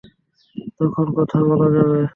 [0.77, 1.99] তখন কথা বলা যাবে।